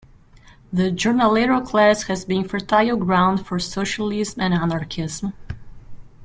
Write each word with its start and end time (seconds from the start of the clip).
The 0.73 0.89
"jornalero" 0.89 1.63
class 1.63 2.05
has 2.07 2.25
been 2.25 2.47
fertile 2.49 2.97
ground 2.97 3.45
for 3.45 3.59
socialism 3.59 4.41
and 4.41 4.51
anarchism. 4.51 5.33